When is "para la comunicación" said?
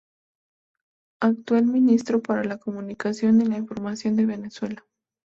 2.23-3.39